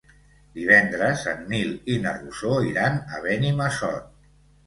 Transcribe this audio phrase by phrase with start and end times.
[0.53, 4.09] Divendres en Nil i na Rosó iran a Benimassot.